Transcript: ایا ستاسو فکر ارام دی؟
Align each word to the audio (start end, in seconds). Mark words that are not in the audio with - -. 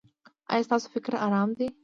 ایا 0.51 0.65
ستاسو 0.67 0.87
فکر 0.95 1.11
ارام 1.25 1.49
دی؟ 1.57 1.67